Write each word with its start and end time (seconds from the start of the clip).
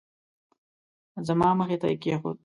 زما 1.27 1.49
مخې 1.59 1.77
ته 1.81 1.87
یې 1.91 1.97
کېښود. 2.03 2.37